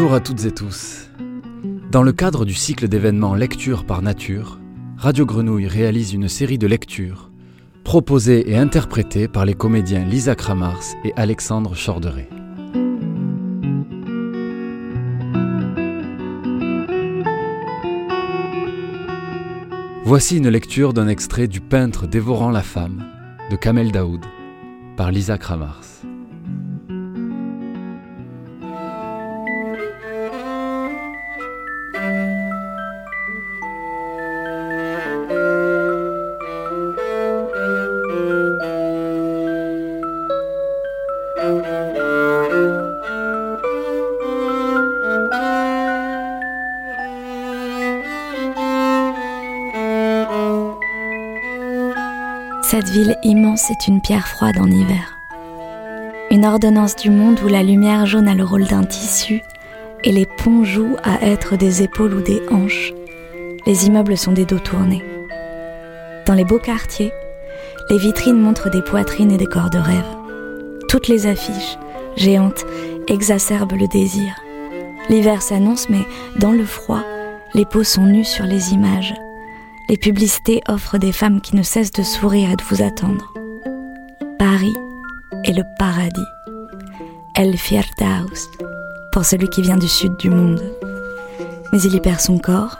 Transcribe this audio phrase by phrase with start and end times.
[0.00, 1.10] Bonjour à toutes et tous.
[1.90, 4.58] Dans le cadre du cycle d'événements Lecture par Nature,
[4.96, 7.30] Radio Grenouille réalise une série de lectures
[7.84, 12.30] proposées et interprétées par les comédiens Lisa Kramars et Alexandre Chorderet.
[20.04, 23.04] Voici une lecture d'un extrait du Peintre dévorant la femme
[23.50, 24.24] de Kamel Daoud
[24.96, 26.00] par Lisa Kramars.
[52.70, 55.18] Cette ville immense est une pierre froide en hiver.
[56.30, 59.42] Une ordonnance du monde où la lumière jaune a le rôle d'un tissu
[60.04, 62.92] et les ponts jouent à être des épaules ou des hanches.
[63.66, 65.02] Les immeubles sont des dos tournés.
[66.26, 67.12] Dans les beaux quartiers,
[67.90, 70.06] les vitrines montrent des poitrines et des corps de rêve.
[70.88, 71.76] Toutes les affiches,
[72.14, 72.64] géantes,
[73.08, 74.32] exacerbent le désir.
[75.08, 76.06] L'hiver s'annonce, mais
[76.38, 77.02] dans le froid,
[77.52, 79.12] les peaux sont nues sur les images
[79.90, 83.34] les publicités offrent des femmes qui ne cessent de sourire et de vous attendre.
[84.38, 84.76] Paris
[85.42, 86.20] est le paradis.
[87.34, 88.48] El Fierdaus,
[89.10, 90.62] pour celui qui vient du sud du monde.
[91.72, 92.78] Mais il y perd son corps,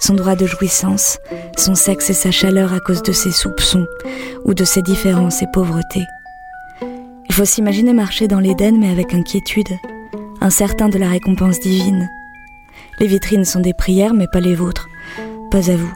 [0.00, 1.16] son droit de jouissance,
[1.56, 3.86] son sexe et sa chaleur à cause de ses soupçons
[4.44, 6.04] ou de ses différences et pauvretés.
[7.26, 9.78] Il faut s'imaginer marcher dans l'Éden mais avec inquiétude,
[10.42, 12.06] incertain de la récompense divine.
[13.00, 14.88] Les vitrines sont des prières mais pas les vôtres,
[15.50, 15.94] pas à vous.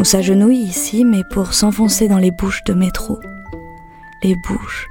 [0.00, 3.18] On s'agenouille ici, mais pour s'enfoncer dans les bouches de métro.
[4.22, 4.88] Les bouches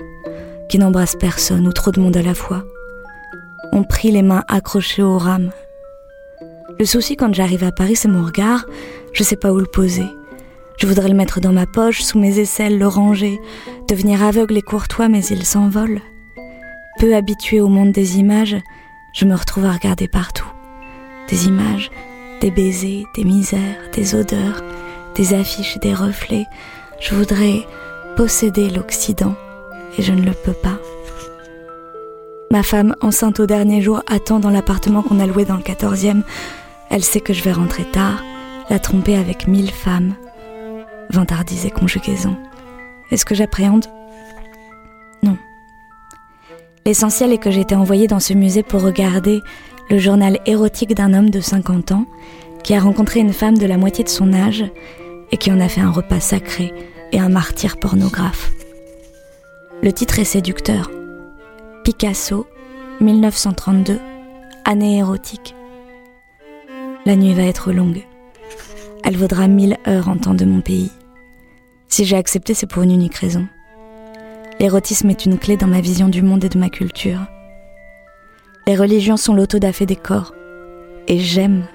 [0.67, 2.66] qui n'embrassent personne ou trop de monde à la fois.
[3.72, 5.52] On prie les mains accrochées aux rames.
[6.77, 8.65] Le souci quand j'arrive à Paris, c'est mon regard.
[9.14, 10.08] Je sais pas où le poser.
[10.77, 13.39] Je voudrais le mettre dans ma poche, sous mes aisselles, le ranger,
[13.87, 16.02] devenir aveugle et courtois, mais il s'envole.
[16.99, 18.58] Peu habitué au monde des images,
[19.14, 20.52] je me retrouve à regarder partout.
[21.30, 21.92] Des images,
[22.42, 24.64] des baisers, des misères, des odeurs,
[25.17, 26.45] des affiches, des reflets.
[27.00, 27.66] Je voudrais
[28.16, 29.36] posséder l'Occident
[29.98, 30.78] et je ne le peux pas.
[32.52, 36.22] Ma femme, enceinte au dernier jour, attend dans l'appartement qu'on a loué dans le 14e.
[36.89, 38.23] Elle sait que je vais rentrer tard,
[38.70, 40.14] la tromper avec mille femmes.
[41.10, 42.38] Vantardise et conjugaison.
[43.11, 43.86] Est-ce que j'appréhende?
[45.23, 45.38] Non.
[46.86, 49.42] L'essentiel est que j'ai été envoyée dans ce musée pour regarder
[49.89, 52.05] le journal érotique d'un homme de 50 ans
[52.64, 54.66] qui a rencontré une femme de la moitié de son âge
[55.32, 56.73] et qui en a fait un repas sacré
[57.11, 58.52] et un martyr pornographe.
[59.83, 60.92] Le titre est séducteur.
[61.83, 62.48] Picasso,
[62.99, 63.99] 1932,
[64.66, 65.55] année érotique.
[67.05, 68.05] La nuit va être longue.
[69.04, 70.92] Elle vaudra mille heures en temps de mon pays.
[71.87, 73.48] Si j'ai accepté, c'est pour une unique raison.
[74.60, 77.20] L'érotisme est une clé dans ma vision du monde et de ma culture.
[78.66, 80.33] Les religions sont l'autodafé des corps.
[81.08, 81.67] Et j'aime,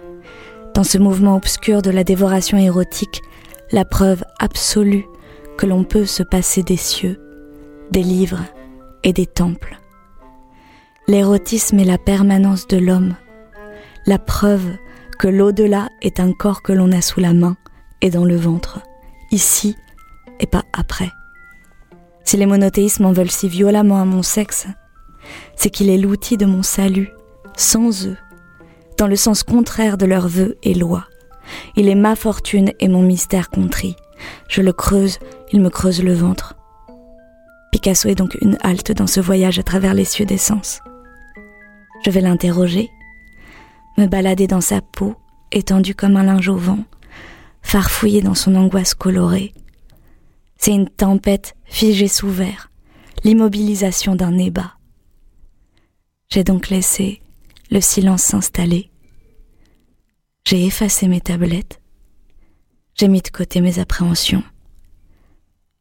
[0.74, 3.22] dans ce mouvement obscur de la dévoration érotique,
[3.72, 5.06] la preuve absolue
[5.56, 7.18] que l'on peut se passer des cieux,
[7.90, 8.44] des livres
[9.02, 9.78] et des temples.
[11.08, 13.16] L'érotisme est la permanence de l'homme,
[14.06, 14.70] la preuve
[15.18, 17.56] que l'au-delà est un corps que l'on a sous la main
[18.02, 18.80] et dans le ventre,
[19.30, 19.76] ici
[20.40, 21.10] et pas après.
[22.24, 24.66] Si les monothéismes en veulent si violemment à mon sexe,
[25.56, 27.10] c'est qu'il est l'outil de mon salut,
[27.56, 28.16] sans eux,
[28.98, 31.06] dans le sens contraire de leurs vœux et lois.
[31.76, 33.96] Il est ma fortune et mon mystère contrit.
[34.48, 35.18] Je le creuse,
[35.52, 36.54] il me creuse le ventre.
[37.72, 40.80] Picasso est donc une halte dans ce voyage à travers les cieux des sens.
[42.04, 42.90] Je vais l'interroger,
[43.98, 45.16] me balader dans sa peau,
[45.50, 46.84] étendue comme un linge au vent,
[47.62, 49.54] farfouiller dans son angoisse colorée.
[50.58, 52.70] C'est une tempête figée sous verre,
[53.24, 54.74] l'immobilisation d'un ébat.
[56.28, 57.20] J'ai donc laissé
[57.70, 58.91] le silence s'installer
[60.52, 61.80] j'ai effacé mes tablettes,
[62.94, 64.44] j'ai mis de côté mes appréhensions,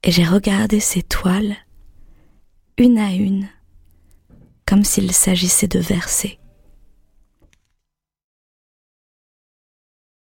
[0.01, 1.57] et j'ai regardé ces toiles,
[2.77, 3.50] une à une,
[4.65, 6.39] comme s'il s'agissait de verser.